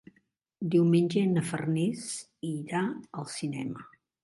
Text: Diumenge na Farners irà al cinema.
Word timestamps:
Diumenge 0.75 1.25
na 1.33 1.43
Farners 1.51 2.07
irà 2.55 2.83
al 3.21 3.31
cinema. 3.37 3.89